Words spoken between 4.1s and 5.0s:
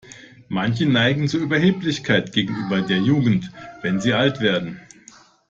alt werden.